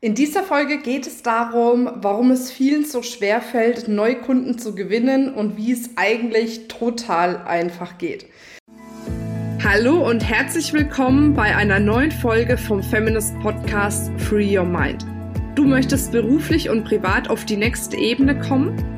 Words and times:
In 0.00 0.14
dieser 0.14 0.44
Folge 0.44 0.78
geht 0.78 1.08
es 1.08 1.24
darum, 1.24 1.90
warum 1.96 2.30
es 2.30 2.52
vielen 2.52 2.84
so 2.84 3.02
schwer 3.02 3.40
fällt, 3.40 3.88
Neukunden 3.88 4.56
zu 4.56 4.76
gewinnen 4.76 5.34
und 5.34 5.56
wie 5.56 5.72
es 5.72 5.90
eigentlich 5.96 6.68
total 6.68 7.38
einfach 7.38 7.98
geht. 7.98 8.26
Hallo 9.60 10.08
und 10.08 10.20
herzlich 10.20 10.72
willkommen 10.72 11.34
bei 11.34 11.56
einer 11.56 11.80
neuen 11.80 12.12
Folge 12.12 12.56
vom 12.56 12.80
Feminist 12.80 13.36
Podcast 13.40 14.12
Free 14.20 14.56
Your 14.56 14.64
Mind. 14.64 15.04
Du 15.56 15.64
möchtest 15.64 16.12
beruflich 16.12 16.70
und 16.70 16.84
privat 16.84 17.28
auf 17.28 17.44
die 17.44 17.56
nächste 17.56 17.96
Ebene 17.96 18.38
kommen? 18.38 18.97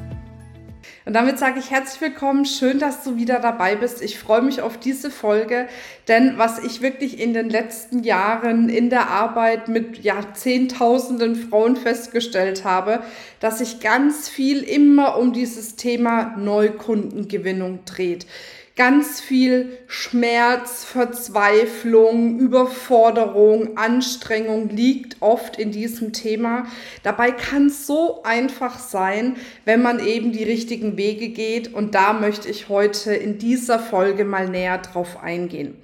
Und 1.03 1.13
damit 1.13 1.39
sage 1.39 1.59
ich 1.59 1.71
herzlich 1.71 1.99
willkommen. 1.99 2.45
Schön, 2.45 2.77
dass 2.77 3.03
du 3.03 3.15
wieder 3.15 3.39
dabei 3.39 3.75
bist. 3.75 4.03
Ich 4.03 4.19
freue 4.19 4.43
mich 4.43 4.61
auf 4.61 4.77
diese 4.77 5.09
Folge, 5.09 5.67
denn 6.07 6.37
was 6.37 6.63
ich 6.63 6.81
wirklich 6.81 7.19
in 7.19 7.33
den 7.33 7.49
letzten 7.49 8.03
Jahren 8.03 8.69
in 8.69 8.91
der 8.91 9.09
Arbeit 9.09 9.67
mit 9.67 10.03
ja, 10.03 10.33
Zehntausenden 10.33 11.35
Frauen 11.35 11.75
festgestellt 11.75 12.65
habe, 12.65 13.01
dass 13.39 13.57
sich 13.57 13.79
ganz 13.79 14.29
viel 14.29 14.61
immer 14.61 15.17
um 15.17 15.33
dieses 15.33 15.75
Thema 15.75 16.35
Neukundengewinnung 16.37 17.79
dreht 17.85 18.27
ganz 18.75 19.19
viel 19.19 19.77
Schmerz, 19.87 20.83
Verzweiflung, 20.83 22.39
Überforderung, 22.39 23.77
Anstrengung 23.77 24.69
liegt 24.69 25.21
oft 25.21 25.57
in 25.57 25.71
diesem 25.71 26.13
Thema. 26.13 26.65
Dabei 27.03 27.31
kann 27.31 27.67
es 27.67 27.85
so 27.85 28.23
einfach 28.23 28.79
sein, 28.79 29.35
wenn 29.65 29.81
man 29.81 30.05
eben 30.05 30.31
die 30.31 30.43
richtigen 30.43 30.97
Wege 30.97 31.29
geht. 31.29 31.73
Und 31.73 31.95
da 31.95 32.13
möchte 32.13 32.49
ich 32.49 32.69
heute 32.69 33.13
in 33.13 33.37
dieser 33.37 33.79
Folge 33.79 34.25
mal 34.25 34.47
näher 34.47 34.77
drauf 34.77 35.21
eingehen. 35.21 35.75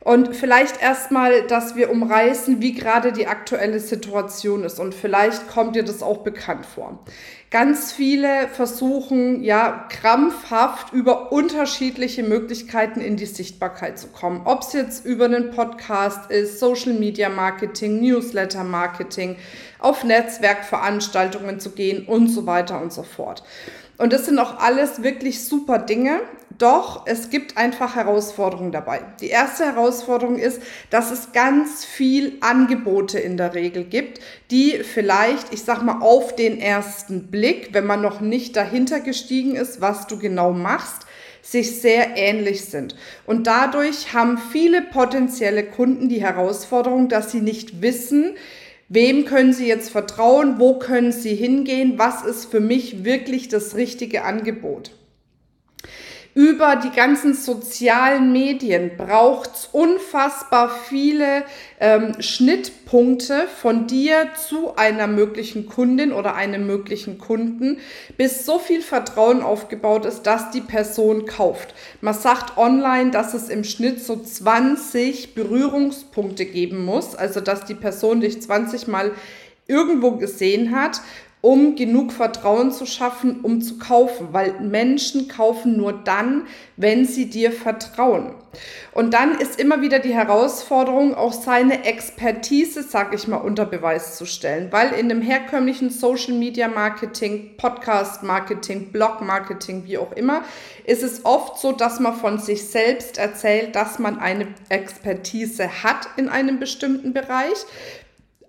Und 0.00 0.36
vielleicht 0.36 0.80
erstmal, 0.80 1.48
dass 1.48 1.74
wir 1.74 1.90
umreißen, 1.90 2.60
wie 2.60 2.74
gerade 2.74 3.10
die 3.10 3.26
aktuelle 3.26 3.80
Situation 3.80 4.62
ist. 4.62 4.78
Und 4.78 4.94
vielleicht 4.94 5.48
kommt 5.48 5.74
dir 5.74 5.82
das 5.82 6.00
auch 6.00 6.18
bekannt 6.18 6.64
vor. 6.64 7.00
Ganz 7.50 7.92
viele 7.92 8.48
versuchen 8.48 9.44
ja 9.44 9.86
krampfhaft 9.88 10.92
über 10.92 11.30
unterschiedliche 11.30 12.24
Möglichkeiten 12.24 13.00
in 13.00 13.16
die 13.16 13.26
Sichtbarkeit 13.26 14.00
zu 14.00 14.08
kommen. 14.08 14.42
Ob 14.44 14.62
es 14.62 14.72
jetzt 14.72 15.06
über 15.06 15.26
einen 15.26 15.52
Podcast 15.52 16.28
ist, 16.30 16.58
Social 16.58 16.94
Media 16.94 17.28
Marketing, 17.28 18.00
Newsletter 18.00 18.64
Marketing, 18.64 19.36
auf 19.78 20.02
Netzwerkveranstaltungen 20.02 21.60
zu 21.60 21.70
gehen 21.70 22.06
und 22.06 22.28
so 22.28 22.46
weiter 22.46 22.80
und 22.82 22.92
so 22.92 23.04
fort. 23.04 23.44
Und 23.96 24.12
das 24.12 24.26
sind 24.26 24.38
auch 24.40 24.58
alles 24.58 25.04
wirklich 25.04 25.44
super 25.44 25.78
Dinge. 25.78 26.20
Doch 26.58 27.06
es 27.06 27.28
gibt 27.28 27.58
einfach 27.58 27.96
Herausforderungen 27.96 28.72
dabei. 28.72 29.00
Die 29.20 29.28
erste 29.28 29.64
Herausforderung 29.64 30.38
ist, 30.38 30.62
dass 30.90 31.10
es 31.10 31.32
ganz 31.32 31.84
viel 31.84 32.38
Angebote 32.40 33.18
in 33.18 33.36
der 33.36 33.54
Regel 33.54 33.84
gibt, 33.84 34.20
die 34.50 34.78
vielleicht, 34.84 35.52
ich 35.52 35.64
sag 35.64 35.82
mal, 35.82 36.00
auf 36.00 36.34
den 36.34 36.58
ersten 36.58 37.26
Blick, 37.30 37.70
wenn 37.72 37.86
man 37.86 38.00
noch 38.00 38.20
nicht 38.20 38.56
dahinter 38.56 39.00
gestiegen 39.00 39.54
ist, 39.54 39.80
was 39.80 40.06
du 40.06 40.18
genau 40.18 40.52
machst, 40.52 41.06
sich 41.42 41.80
sehr 41.80 42.16
ähnlich 42.16 42.64
sind. 42.64 42.96
Und 43.26 43.46
dadurch 43.46 44.14
haben 44.14 44.38
viele 44.38 44.82
potenzielle 44.82 45.64
Kunden 45.64 46.08
die 46.08 46.22
Herausforderung, 46.22 47.08
dass 47.08 47.32
sie 47.32 47.40
nicht 47.40 47.82
wissen, 47.82 48.36
Wem 48.88 49.24
können 49.24 49.52
Sie 49.52 49.66
jetzt 49.66 49.90
vertrauen? 49.90 50.60
Wo 50.60 50.78
können 50.78 51.10
Sie 51.10 51.34
hingehen? 51.34 51.98
Was 51.98 52.24
ist 52.24 52.48
für 52.48 52.60
mich 52.60 53.04
wirklich 53.04 53.48
das 53.48 53.74
richtige 53.74 54.22
Angebot? 54.22 54.92
Über 56.36 56.76
die 56.76 56.90
ganzen 56.90 57.32
sozialen 57.32 58.30
Medien 58.30 58.90
braucht 58.98 59.54
es 59.54 59.68
unfassbar 59.72 60.70
viele 60.86 61.44
ähm, 61.80 62.12
Schnittpunkte 62.20 63.46
von 63.48 63.86
dir 63.86 64.28
zu 64.46 64.76
einer 64.76 65.06
möglichen 65.06 65.64
Kundin 65.64 66.12
oder 66.12 66.34
einem 66.34 66.66
möglichen 66.66 67.16
Kunden, 67.16 67.78
bis 68.18 68.44
so 68.44 68.58
viel 68.58 68.82
Vertrauen 68.82 69.40
aufgebaut 69.40 70.04
ist, 70.04 70.24
dass 70.24 70.50
die 70.50 70.60
Person 70.60 71.24
kauft. 71.24 71.74
Man 72.02 72.12
sagt 72.12 72.58
online, 72.58 73.12
dass 73.12 73.32
es 73.32 73.48
im 73.48 73.64
Schnitt 73.64 74.04
so 74.04 74.14
20 74.14 75.34
Berührungspunkte 75.34 76.44
geben 76.44 76.84
muss, 76.84 77.14
also 77.14 77.40
dass 77.40 77.64
die 77.64 77.74
Person 77.74 78.20
dich 78.20 78.42
20 78.42 78.88
Mal 78.88 79.12
irgendwo 79.68 80.12
gesehen 80.12 80.78
hat 80.78 81.00
um 81.46 81.76
genug 81.76 82.10
Vertrauen 82.10 82.72
zu 82.72 82.86
schaffen, 82.86 83.38
um 83.42 83.60
zu 83.60 83.78
kaufen, 83.78 84.30
weil 84.32 84.58
Menschen 84.58 85.28
kaufen 85.28 85.76
nur 85.76 85.92
dann, 85.92 86.48
wenn 86.76 87.04
sie 87.04 87.30
dir 87.30 87.52
vertrauen. 87.52 88.34
Und 88.90 89.14
dann 89.14 89.38
ist 89.38 89.60
immer 89.60 89.80
wieder 89.80 90.00
die 90.00 90.12
Herausforderung, 90.12 91.14
auch 91.14 91.32
seine 91.32 91.84
Expertise, 91.84 92.82
sag 92.82 93.14
ich 93.14 93.28
mal, 93.28 93.36
unter 93.36 93.64
Beweis 93.64 94.16
zu 94.16 94.26
stellen, 94.26 94.72
weil 94.72 94.90
in 94.94 95.08
dem 95.08 95.22
herkömmlichen 95.22 95.90
Social 95.90 96.34
Media 96.34 96.66
Marketing, 96.66 97.56
Podcast 97.56 98.24
Marketing, 98.24 98.90
Blog 98.90 99.20
Marketing, 99.20 99.84
wie 99.84 99.98
auch 99.98 100.10
immer, 100.16 100.42
ist 100.84 101.04
es 101.04 101.24
oft 101.24 101.60
so, 101.60 101.70
dass 101.70 102.00
man 102.00 102.16
von 102.16 102.40
sich 102.40 102.66
selbst 102.66 103.18
erzählt, 103.18 103.76
dass 103.76 104.00
man 104.00 104.18
eine 104.18 104.48
Expertise 104.68 105.84
hat 105.84 106.08
in 106.16 106.28
einem 106.28 106.58
bestimmten 106.58 107.12
Bereich. 107.12 107.66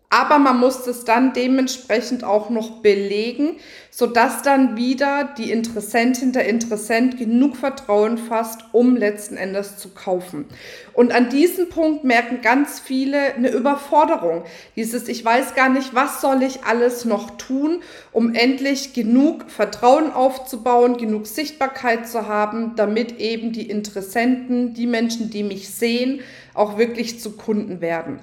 Aber 0.10 0.40
man 0.40 0.58
muss 0.58 0.88
es 0.88 1.04
dann 1.04 1.34
dementsprechend 1.34 2.24
auch 2.24 2.50
noch 2.50 2.82
belegen, 2.82 3.58
sodass 3.92 4.42
dann 4.42 4.78
wieder 4.78 5.34
die 5.38 5.52
Interessentin, 5.52 6.32
der 6.32 6.48
Interessent 6.48 7.18
genug 7.18 7.58
Vertrauen 7.58 8.18
fasst, 8.18 8.62
um 8.72 8.96
letzten 8.96 9.36
Endes 9.36 9.76
zu 9.76 9.90
kaufen. 9.90 10.46
Und 10.94 11.12
an 11.12 11.30
diesem 11.30 11.68
Punkt 11.68 12.06
merken 12.06 12.40
ganz 12.42 12.80
viele 12.80 13.34
eine 13.34 13.50
Überforderung. 13.50 14.44
Dieses, 14.78 15.10
ich 15.10 15.26
weiß 15.26 15.56
gar 15.56 15.68
nicht, 15.68 15.94
was 15.94 16.22
soll 16.22 16.42
ich 16.42 16.64
alles 16.64 17.04
noch 17.04 17.32
tun, 17.32 17.82
um 18.14 18.34
endlich 18.34 18.94
genug 18.94 19.52
Vertrauen 19.52 20.14
aufzubauen, 20.14 20.96
genug 20.96 21.28
Sichtbarkeit 21.28 22.08
zu 22.08 22.30
haben, 22.30 22.78
damit 22.78 23.20
eben 23.20 23.52
die 23.52 23.70
Interessenten, 23.70 24.74
die 24.74 24.88
Menschen, 24.88 25.32
die 25.32 25.44
mich 25.44 25.68
sehen, 25.68 26.22
auch 26.54 26.78
wirklich 26.78 27.20
zu 27.20 27.32
Kunden 27.32 27.82
werden. 27.82 28.22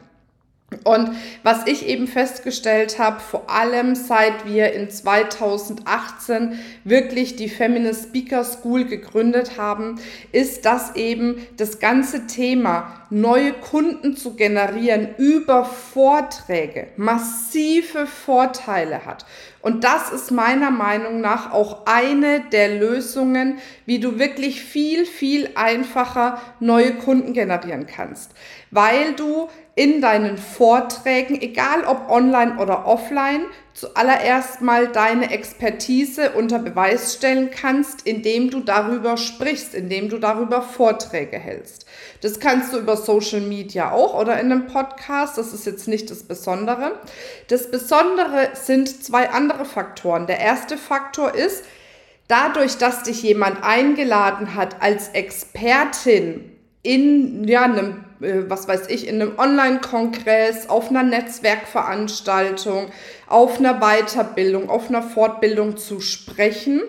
Und 0.82 1.10
was 1.42 1.66
ich 1.66 1.86
eben 1.86 2.06
festgestellt 2.06 2.98
habe, 2.98 3.20
vor 3.20 3.48
allem 3.48 3.94
seit 3.94 4.46
wir 4.46 4.72
in 4.72 4.90
2018 4.90 6.58
wirklich 6.84 7.36
die 7.36 7.48
Feminist 7.48 8.08
Speaker 8.08 8.44
School 8.44 8.84
gegründet 8.84 9.56
haben, 9.56 10.00
ist, 10.32 10.64
dass 10.64 10.96
eben 10.96 11.46
das 11.56 11.78
ganze 11.78 12.26
Thema 12.26 13.06
neue 13.10 13.52
Kunden 13.52 14.16
zu 14.16 14.34
generieren 14.34 15.14
über 15.18 15.64
Vorträge 15.64 16.88
massive 16.96 18.06
Vorteile 18.06 19.06
hat. 19.06 19.24
Und 19.64 19.82
das 19.82 20.12
ist 20.12 20.30
meiner 20.30 20.70
Meinung 20.70 21.22
nach 21.22 21.50
auch 21.50 21.86
eine 21.86 22.40
der 22.52 22.78
Lösungen, 22.78 23.60
wie 23.86 23.98
du 23.98 24.18
wirklich 24.18 24.62
viel, 24.62 25.06
viel 25.06 25.48
einfacher 25.54 26.38
neue 26.60 26.92
Kunden 26.96 27.32
generieren 27.32 27.86
kannst. 27.86 28.32
Weil 28.70 29.14
du 29.14 29.48
in 29.74 30.02
deinen 30.02 30.36
Vorträgen, 30.36 31.40
egal 31.40 31.84
ob 31.84 32.10
online 32.10 32.58
oder 32.58 32.86
offline, 32.86 33.46
zuallererst 33.74 34.60
mal 34.60 34.88
deine 34.88 35.32
Expertise 35.32 36.30
unter 36.32 36.60
Beweis 36.60 37.14
stellen 37.14 37.50
kannst, 37.50 38.06
indem 38.06 38.50
du 38.50 38.60
darüber 38.60 39.16
sprichst, 39.16 39.74
indem 39.74 40.08
du 40.08 40.18
darüber 40.18 40.62
Vorträge 40.62 41.38
hältst. 41.38 41.84
Das 42.20 42.38
kannst 42.38 42.72
du 42.72 42.78
über 42.78 42.96
Social 42.96 43.40
Media 43.40 43.90
auch 43.90 44.18
oder 44.18 44.38
in 44.38 44.52
einem 44.52 44.68
Podcast, 44.68 45.36
das 45.36 45.52
ist 45.52 45.66
jetzt 45.66 45.88
nicht 45.88 46.10
das 46.10 46.22
Besondere. 46.22 47.00
Das 47.48 47.70
Besondere 47.70 48.50
sind 48.54 49.04
zwei 49.04 49.30
andere 49.30 49.64
Faktoren. 49.64 50.28
Der 50.28 50.38
erste 50.38 50.78
Faktor 50.78 51.34
ist, 51.34 51.64
dadurch, 52.28 52.78
dass 52.78 53.02
dich 53.02 53.22
jemand 53.22 53.62
eingeladen 53.62 54.54
hat 54.54 54.80
als 54.80 55.08
Expertin 55.08 56.52
in 56.82 57.48
ja, 57.48 57.62
einem, 57.62 58.03
was 58.20 58.68
weiß 58.68 58.88
ich, 58.88 59.08
in 59.08 59.20
einem 59.20 59.38
Online-Kongress, 59.38 60.68
auf 60.68 60.90
einer 60.90 61.02
Netzwerkveranstaltung, 61.02 62.86
auf 63.26 63.58
einer 63.58 63.80
Weiterbildung, 63.80 64.70
auf 64.70 64.88
einer 64.88 65.02
Fortbildung 65.02 65.76
zu 65.76 66.00
sprechen, 66.00 66.82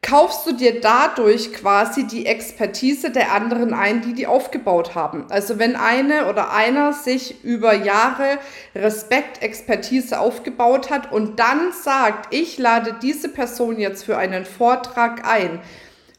kaufst 0.00 0.46
du 0.46 0.52
dir 0.52 0.80
dadurch 0.80 1.52
quasi 1.52 2.06
die 2.06 2.26
Expertise 2.26 3.10
der 3.10 3.32
anderen 3.32 3.74
ein, 3.74 4.00
die 4.00 4.14
die 4.14 4.26
aufgebaut 4.26 4.94
haben. 4.94 5.26
Also 5.28 5.58
wenn 5.58 5.76
eine 5.76 6.28
oder 6.30 6.52
einer 6.52 6.92
sich 6.92 7.44
über 7.44 7.74
Jahre 7.74 8.38
Respekt, 8.74 9.42
Expertise 9.42 10.20
aufgebaut 10.20 10.90
hat 10.90 11.12
und 11.12 11.40
dann 11.40 11.72
sagt, 11.72 12.32
ich 12.32 12.58
lade 12.58 12.96
diese 13.02 13.28
Person 13.28 13.78
jetzt 13.78 14.04
für 14.04 14.16
einen 14.16 14.44
Vortrag 14.44 15.26
ein, 15.26 15.60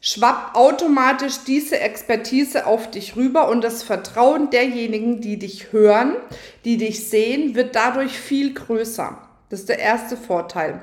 schwappt 0.00 0.56
automatisch 0.56 1.44
diese 1.46 1.78
Expertise 1.78 2.66
auf 2.66 2.90
dich 2.90 3.16
rüber 3.16 3.48
und 3.48 3.62
das 3.62 3.82
Vertrauen 3.82 4.50
derjenigen, 4.50 5.20
die 5.20 5.38
dich 5.38 5.72
hören, 5.72 6.16
die 6.64 6.78
dich 6.78 7.08
sehen, 7.08 7.54
wird 7.54 7.76
dadurch 7.76 8.18
viel 8.18 8.54
größer. 8.54 9.18
Das 9.50 9.60
ist 9.60 9.68
der 9.68 9.78
erste 9.78 10.16
Vorteil. 10.16 10.80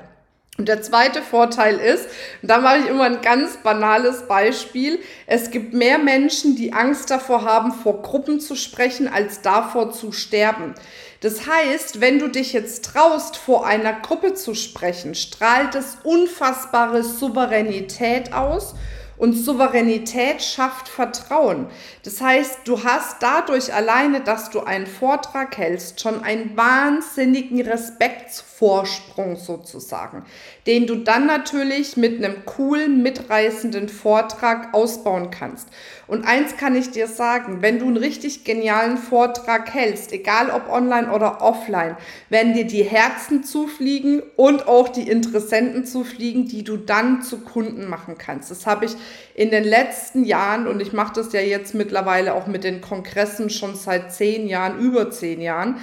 Und 0.56 0.66
der 0.66 0.82
zweite 0.82 1.22
Vorteil 1.22 1.78
ist, 1.78 2.06
und 2.42 2.50
da 2.50 2.58
mache 2.58 2.78
ich 2.78 2.86
immer 2.86 3.04
ein 3.04 3.20
ganz 3.22 3.58
banales 3.58 4.26
Beispiel, 4.26 4.98
es 5.28 5.52
gibt 5.52 5.72
mehr 5.72 5.98
Menschen, 5.98 6.56
die 6.56 6.72
Angst 6.72 7.12
davor 7.12 7.44
haben, 7.44 7.72
vor 7.72 8.02
Gruppen 8.02 8.40
zu 8.40 8.56
sprechen, 8.56 9.06
als 9.06 9.40
davor 9.40 9.92
zu 9.92 10.10
sterben. 10.10 10.74
Das 11.20 11.46
heißt, 11.46 12.00
wenn 12.00 12.18
du 12.18 12.26
dich 12.26 12.52
jetzt 12.52 12.84
traust, 12.84 13.36
vor 13.36 13.66
einer 13.66 13.92
Gruppe 13.92 14.34
zu 14.34 14.54
sprechen, 14.54 15.14
strahlt 15.14 15.76
es 15.76 15.98
unfassbare 16.02 17.04
Souveränität 17.04 18.32
aus 18.32 18.74
und 19.18 19.32
Souveränität 19.34 20.42
schafft 20.42 20.88
Vertrauen. 20.88 21.66
Das 22.04 22.20
heißt, 22.20 22.60
du 22.64 22.84
hast 22.84 23.22
dadurch 23.22 23.74
alleine, 23.74 24.20
dass 24.20 24.50
du 24.50 24.60
einen 24.60 24.86
Vortrag 24.86 25.58
hältst, 25.58 26.00
schon 26.00 26.22
einen 26.22 26.56
wahnsinnigen 26.56 27.60
Respektsvorsprung 27.60 29.36
sozusagen, 29.36 30.24
den 30.66 30.86
du 30.86 30.96
dann 30.96 31.26
natürlich 31.26 31.96
mit 31.96 32.24
einem 32.24 32.44
coolen, 32.44 33.02
mitreißenden 33.02 33.88
Vortrag 33.88 34.72
ausbauen 34.72 35.30
kannst. 35.30 35.68
Und 36.06 36.26
eins 36.26 36.56
kann 36.56 36.74
ich 36.74 36.90
dir 36.90 37.06
sagen, 37.06 37.60
wenn 37.60 37.78
du 37.78 37.86
einen 37.86 37.98
richtig 37.98 38.44
genialen 38.44 38.96
Vortrag 38.96 39.74
hältst, 39.74 40.12
egal 40.12 40.50
ob 40.50 40.70
online 40.70 41.12
oder 41.12 41.42
offline, 41.42 41.96
werden 42.30 42.54
dir 42.54 42.66
die 42.66 42.84
Herzen 42.84 43.44
zufliegen 43.44 44.22
und 44.36 44.68
auch 44.68 44.88
die 44.88 45.08
Interessenten 45.08 45.84
zufliegen, 45.84 46.46
die 46.46 46.64
du 46.64 46.76
dann 46.76 47.22
zu 47.22 47.40
Kunden 47.40 47.88
machen 47.88 48.16
kannst. 48.16 48.50
Das 48.50 48.66
habe 48.66 48.86
ich 48.86 48.96
in 49.34 49.50
den 49.50 49.64
letzten 49.64 50.24
Jahren, 50.24 50.66
und 50.66 50.80
ich 50.80 50.92
mache 50.92 51.14
das 51.14 51.32
ja 51.32 51.40
jetzt 51.40 51.74
mittlerweile 51.74 52.34
auch 52.34 52.46
mit 52.46 52.64
den 52.64 52.80
Kongressen 52.80 53.50
schon 53.50 53.76
seit 53.76 54.12
zehn 54.12 54.48
Jahren, 54.48 54.78
über 54.78 55.10
zehn 55.10 55.40
Jahren, 55.40 55.78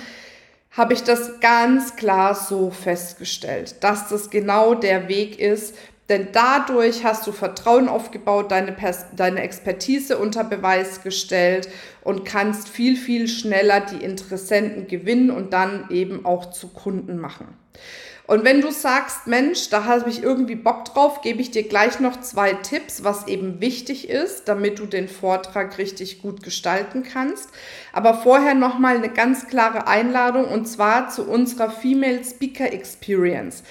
habe 0.72 0.94
ich 0.94 1.04
das 1.04 1.39
ganz 1.39 1.95
klar 1.95 2.36
so 2.36 2.69
festgestellt, 2.69 3.75
dass 3.81 4.10
das 4.10 4.30
genau 4.30 4.75
der 4.75 5.07
Weg 5.07 5.39
ist, 5.39 5.75
denn 6.10 6.27
dadurch 6.33 7.04
hast 7.04 7.25
du 7.25 7.31
Vertrauen 7.31 7.89
aufgebaut, 7.89 8.51
deine, 8.51 8.72
Pers 8.72 9.06
deine 9.16 9.42
Expertise 9.42 10.18
unter 10.18 10.44
Beweis 10.44 11.01
gestellt 11.01 11.68
und 12.04 12.25
kannst 12.25 12.69
viel, 12.69 12.95
viel 12.95 13.28
schneller 13.28 13.80
die 13.80 14.04
Interessenten 14.04 14.88
gewinnen 14.88 15.31
und 15.31 15.54
dann 15.54 15.89
eben 15.89 16.25
auch 16.25 16.51
zu 16.51 16.68
Kunden 16.68 17.18
machen. 17.18 17.48
Und 18.27 18.44
wenn 18.44 18.62
du 18.62 18.72
sagst, 18.72 19.27
Mensch, 19.27 19.69
da 19.69 19.86
habe 19.86 20.10
ich 20.10 20.24
irgendwie 20.24 20.56
Bock 20.56 20.86
drauf, 20.86 21.22
gebe 21.22 21.42
ich 21.42 21.51
dir 21.51 21.63
gleich 21.63 22.00
noch 22.00 22.19
zwei 22.22 22.54
Tipps, 22.54 23.04
was 23.04 23.27
eben 23.27 23.62
wichtig 23.62 24.10
ist, 24.10 24.48
damit 24.48 24.80
du 24.80 24.88
den 24.88 25.07
Vortrag 25.07 25.77
richtig 25.77 26.22
gut 26.22 26.42
gestalten 26.42 27.04
kannst. 27.04 27.50
Aber 27.94 28.16
vorher 28.16 28.56
nochmal 28.56 28.98
eine 28.98 29.10
ganz 29.10 29.48
klare 29.48 29.88
Einladung 29.88 30.45
und 30.45 30.66
zwar 30.66 31.10
zu 31.10 31.24
unserer 31.24 31.69
Female 31.69 32.24
Speaker 32.24 32.74
Experience. 32.74 33.63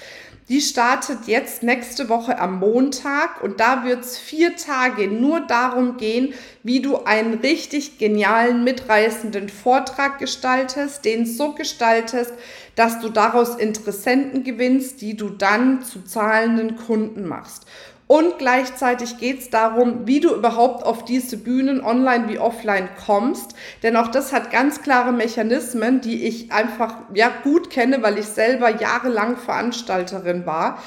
Die 0.47 0.61
startet 0.61 1.25
jetzt 1.25 1.63
nächste 1.63 2.07
Woche 2.07 2.37
am 2.37 2.59
Montag 2.59 3.41
und 3.41 3.59
da 3.59 3.83
wird 3.83 4.01
es 4.01 4.19
vier 4.19 4.55
Tage 4.55 5.07
nur 5.07 5.39
darum 5.39 5.97
gehen, 5.97 6.35
wie 6.61 6.81
du 6.81 7.03
einen 7.03 7.39
richtig 7.39 7.97
genialen, 7.97 8.63
mitreißenden 8.63 9.49
Vortrag 9.49 10.19
gestaltest, 10.19 11.03
den 11.03 11.25
so 11.25 11.53
gestaltest, 11.53 12.31
dass 12.75 12.99
du 12.99 13.09
daraus 13.09 13.55
Interessenten 13.55 14.43
gewinnst, 14.43 15.01
die 15.01 15.17
du 15.17 15.29
dann 15.29 15.81
zu 15.81 16.03
zahlenden 16.03 16.75
Kunden 16.75 17.25
machst. 17.27 17.65
Und 18.07 18.37
gleichzeitig 18.37 19.17
geht 19.17 19.39
es 19.39 19.49
darum, 19.49 20.05
wie 20.05 20.19
du 20.19 20.35
überhaupt 20.35 20.85
auf 20.85 21.05
diese 21.05 21.37
Bühnen 21.37 21.83
online 21.83 22.29
wie 22.29 22.37
offline 22.37 22.87
kommst. 23.03 23.55
Denn 23.81 23.97
auch 23.97 24.09
das 24.09 24.31
hat 24.31 24.51
ganz 24.51 24.83
klare 24.83 25.11
Mechanismen, 25.11 26.01
die 26.01 26.25
ich 26.25 26.51
einfach 26.51 26.97
ja 27.15 27.31
gut 27.43 27.71
kenne, 27.71 28.03
weil 28.03 28.19
ich 28.19 28.27
selber 28.27 28.69
jahrelang 28.69 29.37
Veranstalterin 29.37 30.45
war 30.45 30.77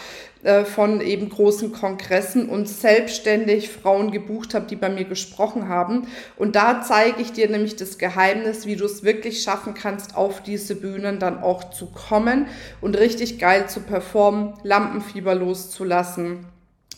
äh, 0.44 0.64
von 0.64 1.00
eben 1.00 1.28
großen 1.28 1.72
Kongressen 1.72 2.48
und 2.48 2.68
selbstständig 2.68 3.68
Frauen 3.68 4.12
gebucht 4.12 4.54
habe, 4.54 4.66
die 4.66 4.76
bei 4.76 4.88
mir 4.88 5.04
gesprochen 5.04 5.68
haben. 5.68 6.06
Und 6.36 6.54
da 6.54 6.82
zeige 6.82 7.20
ich 7.20 7.32
dir 7.32 7.50
nämlich 7.50 7.74
das 7.74 7.98
Geheimnis, 7.98 8.64
wie 8.64 8.76
du 8.76 8.84
es 8.84 9.02
wirklich 9.02 9.42
schaffen 9.42 9.74
kannst, 9.74 10.16
auf 10.16 10.40
diese 10.44 10.76
Bühnen 10.76 11.18
dann 11.18 11.42
auch 11.42 11.70
zu 11.70 11.86
kommen 11.86 12.46
und 12.80 12.96
richtig 12.96 13.40
geil 13.40 13.68
zu 13.68 13.80
performen, 13.80 14.54
Lampenfieber 14.62 15.34
loszulassen 15.34 16.46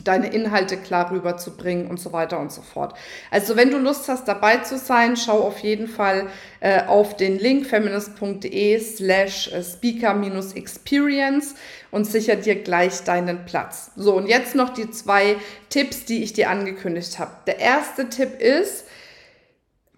deine 0.05 0.33
Inhalte 0.33 0.77
klar 0.77 1.11
rüberzubringen 1.11 1.87
und 1.87 1.99
so 1.99 2.13
weiter 2.13 2.39
und 2.39 2.53
so 2.53 2.63
fort. 2.63 2.95
Also 3.31 3.57
wenn 3.57 3.71
du 3.71 3.79
Lust 3.79 4.09
hast, 4.09 4.29
dabei 4.29 4.59
zu 4.59 4.79
sein, 4.79 5.17
schau 5.17 5.41
auf 5.41 5.59
jeden 5.59 5.89
Fall 5.89 6.27
äh, 6.61 6.85
auf 6.85 7.17
den 7.17 7.39
Link 7.39 7.67
feminist.de 7.67 8.79
slash 8.81 9.51
speaker-experience 9.63 11.55
und 11.91 12.05
sicher 12.05 12.37
dir 12.37 12.57
gleich 12.57 13.03
deinen 13.05 13.45
Platz. 13.45 13.91
So, 13.97 14.15
und 14.17 14.27
jetzt 14.27 14.55
noch 14.55 14.71
die 14.71 14.91
zwei 14.91 15.37
Tipps, 15.69 16.05
die 16.05 16.23
ich 16.23 16.33
dir 16.33 16.51
angekündigt 16.51 17.19
habe. 17.19 17.33
Der 17.47 17.59
erste 17.59 18.09
Tipp 18.09 18.41
ist, 18.41 18.85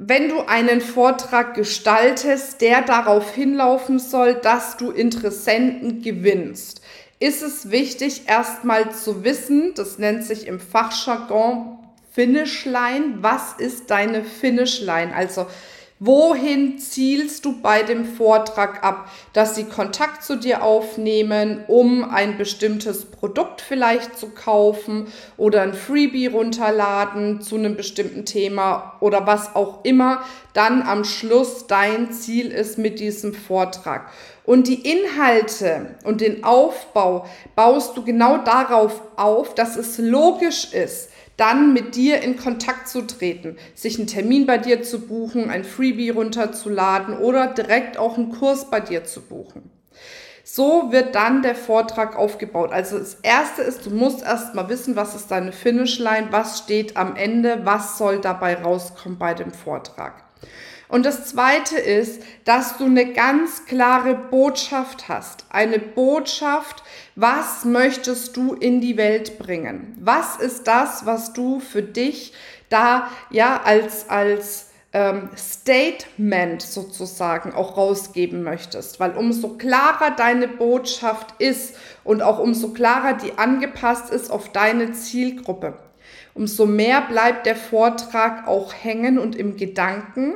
wenn 0.05 0.29
du 0.29 0.41
einen 0.41 0.81
Vortrag 0.81 1.55
gestaltest, 1.55 2.61
der 2.61 2.83
darauf 2.83 3.35
hinlaufen 3.35 3.99
soll, 3.99 4.35
dass 4.35 4.77
du 4.77 4.91
Interessenten 4.91 6.03
gewinnst 6.03 6.82
ist 7.23 7.43
es 7.43 7.71
wichtig, 7.71 8.23
erstmal 8.27 8.93
zu 8.93 9.23
wissen, 9.23 9.75
das 9.77 9.99
nennt 9.99 10.25
sich 10.25 10.49
im 10.49 10.59
Fachjargon 10.59 11.79
Finishline, 12.11 13.19
was 13.21 13.55
ist 13.59 13.91
deine 13.91 14.25
Finishline? 14.25 15.15
Also 15.15 15.47
Wohin 16.05 16.81
zielst 16.81 17.45
du 17.45 17.63
bei 17.63 17.85
dem 17.85 18.05
Vortrag 18.05 18.83
ab? 18.83 19.09
Dass 19.35 19.55
sie 19.55 19.67
Kontakt 19.67 20.25
zu 20.25 20.35
dir 20.35 20.65
aufnehmen, 20.65 21.63
um 21.69 22.03
ein 22.03 22.37
bestimmtes 22.37 23.05
Produkt 23.05 23.61
vielleicht 23.61 24.19
zu 24.19 24.31
kaufen 24.31 25.07
oder 25.37 25.63
ein 25.63 25.75
Freebie 25.75 26.27
runterladen 26.27 27.41
zu 27.41 27.55
einem 27.55 27.77
bestimmten 27.77 28.25
Thema 28.25 28.97
oder 28.99 29.29
was 29.29 29.55
auch 29.55 29.85
immer 29.85 30.25
dann 30.55 30.83
am 30.83 31.05
Schluss 31.05 31.69
dein 31.69 32.13
Ziel 32.13 32.51
ist 32.51 32.79
mit 32.79 32.99
diesem 32.99 33.33
Vortrag. 33.33 34.11
Und 34.45 34.67
die 34.67 34.91
Inhalte 34.91 35.95
und 36.03 36.21
den 36.21 36.43
Aufbau 36.43 37.27
baust 37.55 37.97
du 37.97 38.05
genau 38.05 38.39
darauf 38.39 39.01
auf, 39.15 39.55
dass 39.55 39.77
es 39.77 39.99
logisch 39.99 40.73
ist, 40.73 41.11
dann 41.37 41.73
mit 41.73 41.95
dir 41.95 42.21
in 42.23 42.37
Kontakt 42.37 42.89
zu 42.89 43.03
treten, 43.03 43.57
sich 43.75 43.99
einen 43.99 44.07
Termin 44.07 44.47
bei 44.47 44.59
dir 44.59 44.83
zu 44.83 45.01
buchen, 45.01 45.51
ein 45.51 45.65
Freebie 45.65 46.11
runterzuladen 46.11 47.19
oder 47.19 47.49
direkt 47.49 47.97
auch 47.97 48.17
einen 48.17 48.33
Kurs 48.33 48.71
bei 48.71 48.81
dir 48.81 49.05
zu 49.05 49.23
buchen. 49.23 49.71
So 50.45 50.91
wird 50.91 51.15
dann 51.15 51.43
der 51.43 51.55
Vortrag 51.55 52.17
aufgebaut. 52.17 52.73
Also 52.73 52.99
das 52.99 53.15
erste 53.23 53.63
ist, 53.63 53.87
du 53.87 53.91
musst 53.91 54.23
erst 54.23 54.55
mal 54.55 54.69
wissen, 54.69 54.97
was 54.97 55.15
ist 55.15 55.31
deine 55.31 55.53
Finishline, 55.53 56.29
was 56.31 56.59
steht 56.59 56.97
am 56.97 57.17
Ende, 57.17 57.61
was 57.65 57.97
soll 57.97 58.21
dabei 58.21 58.57
rauskommen 58.57 59.19
bei 59.19 59.35
dem 59.35 59.53
Vortrag. 59.53 60.25
Und 60.93 61.07
das 61.07 61.25
Zweite 61.25 61.79
ist, 61.79 62.23
dass 62.45 62.77
du 62.77 62.85
eine 62.85 63.15
ganz 63.15 63.65
klare 63.65 64.15
Botschaft 64.15 65.09
hast. 65.09 65.47
Eine 65.49 65.79
Botschaft, 65.79 66.83
was 67.17 67.65
möchtest 67.65 68.37
du 68.37 68.53
in 68.53 68.83
die 68.83 68.99
Welt 68.99 69.39
bringen? 69.39 69.97
Was 69.99 70.37
ist 70.37 70.67
das, 70.67 71.07
was 71.07 71.33
du 71.33 71.61
für 71.61 71.81
dich 71.81 72.35
da 72.69 73.09
ja 73.31 73.63
als, 73.65 74.11
als 74.11 74.67
ähm, 74.93 75.31
Statement 75.35 76.61
sozusagen 76.61 77.55
auch 77.55 77.77
rausgeben 77.77 78.43
möchtest. 78.43 79.01
Weil 79.01 79.17
umso 79.17 79.57
klarer 79.57 80.11
deine 80.11 80.49
Botschaft 80.49 81.41
ist 81.41 81.75
und 82.05 82.23
auch 82.23 82.39
umso 82.39 82.69
klarer 82.69 83.15
die 83.15 83.39
angepasst 83.39 84.11
ist 84.11 84.31
auf 84.31 84.51
deine 84.53 84.93
Zielgruppe, 84.93 85.79
umso 86.35 86.67
mehr 86.67 87.03
bleibt 87.03 87.47
der 87.47 87.57
Vortrag 87.57 88.47
auch 88.47 88.73
hängen 88.73 89.19
und 89.19 89.37
im 89.37 89.57
Gedanken 89.57 90.35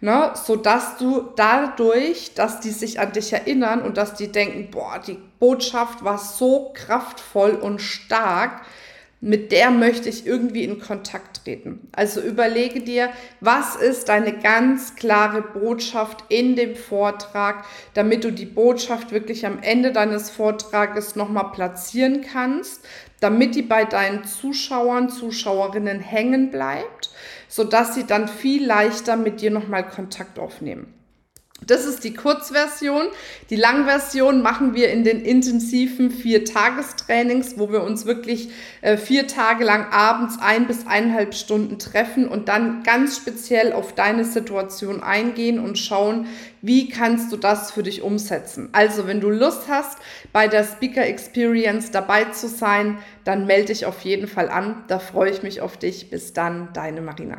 ne, 0.00 0.32
sodass 0.34 0.96
du 0.98 1.28
dadurch, 1.36 2.34
dass 2.34 2.60
die 2.60 2.70
sich 2.70 3.00
an 3.00 3.12
dich 3.12 3.32
erinnern 3.32 3.82
und 3.82 3.96
dass 3.96 4.14
die 4.14 4.30
denken, 4.30 4.70
boah, 4.70 4.98
die 5.04 5.18
Botschaft 5.38 6.04
war 6.04 6.18
so 6.18 6.72
kraftvoll 6.74 7.52
und 7.52 7.80
stark, 7.80 8.62
mit 9.20 9.50
der 9.50 9.70
möchte 9.70 10.08
ich 10.08 10.26
irgendwie 10.26 10.62
in 10.62 10.78
Kontakt 10.78 11.44
treten. 11.44 11.88
Also 11.92 12.20
überlege 12.20 12.80
dir, 12.80 13.10
was 13.40 13.74
ist 13.74 14.08
deine 14.08 14.38
ganz 14.38 14.94
klare 14.94 15.42
Botschaft 15.42 16.24
in 16.28 16.54
dem 16.54 16.76
Vortrag, 16.76 17.64
damit 17.94 18.22
du 18.22 18.30
die 18.30 18.46
Botschaft 18.46 19.10
wirklich 19.10 19.44
am 19.44 19.58
Ende 19.60 19.92
deines 19.92 20.30
Vortrages 20.30 21.16
nochmal 21.16 21.50
platzieren 21.50 22.22
kannst, 22.22 22.86
damit 23.18 23.56
die 23.56 23.62
bei 23.62 23.84
deinen 23.84 24.22
Zuschauern, 24.24 25.08
Zuschauerinnen 25.08 25.98
hängen 25.98 26.52
bleibt, 26.52 27.10
sodass 27.48 27.96
sie 27.96 28.06
dann 28.06 28.28
viel 28.28 28.64
leichter 28.64 29.16
mit 29.16 29.40
dir 29.40 29.50
nochmal 29.50 29.88
Kontakt 29.88 30.38
aufnehmen. 30.38 30.97
Das 31.66 31.84
ist 31.84 32.04
die 32.04 32.14
Kurzversion. 32.14 33.08
Die 33.50 33.56
Langversion 33.56 34.42
machen 34.42 34.74
wir 34.74 34.90
in 34.90 35.02
den 35.02 35.20
intensiven 35.20 36.10
vier 36.10 36.44
Tagestrainings, 36.44 37.58
wo 37.58 37.70
wir 37.70 37.82
uns 37.82 38.06
wirklich 38.06 38.50
äh, 38.80 38.96
vier 38.96 39.26
Tage 39.26 39.64
lang 39.64 39.90
abends 39.90 40.38
ein 40.40 40.66
bis 40.66 40.86
eineinhalb 40.86 41.34
Stunden 41.34 41.78
treffen 41.78 42.28
und 42.28 42.48
dann 42.48 42.84
ganz 42.84 43.16
speziell 43.16 43.72
auf 43.72 43.94
deine 43.94 44.24
Situation 44.24 45.02
eingehen 45.02 45.58
und 45.58 45.78
schauen, 45.78 46.28
wie 46.62 46.88
kannst 46.88 47.32
du 47.32 47.36
das 47.36 47.72
für 47.72 47.82
dich 47.82 48.02
umsetzen. 48.02 48.68
Also, 48.72 49.06
wenn 49.06 49.20
du 49.20 49.28
Lust 49.28 49.68
hast, 49.68 49.98
bei 50.32 50.48
der 50.48 50.64
Speaker 50.64 51.06
Experience 51.06 51.90
dabei 51.90 52.24
zu 52.26 52.48
sein, 52.48 52.98
dann 53.24 53.46
melde 53.46 53.66
dich 53.66 53.84
auf 53.84 54.00
jeden 54.00 54.26
Fall 54.26 54.48
an. 54.48 54.84
Da 54.86 54.98
freue 54.98 55.30
ich 55.30 55.42
mich 55.42 55.60
auf 55.60 55.76
dich. 55.76 56.08
Bis 56.08 56.32
dann, 56.32 56.70
deine 56.72 57.00
Marina. 57.00 57.38